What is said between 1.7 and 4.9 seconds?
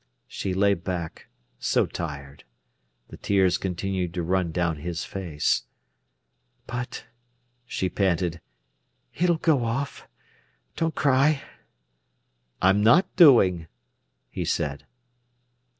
tired. The tears continued to run down